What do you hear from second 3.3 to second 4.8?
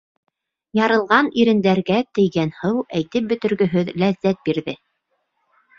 бөтөргөһөҙ ләззәт бирҙе.